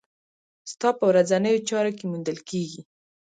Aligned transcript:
ستا 0.71 0.89
په 0.97 1.03
ورځنيو 1.11 1.65
چارو 1.69 1.91
کې 1.97 2.05
موندل 2.11 2.37
کېږي. 2.49 2.81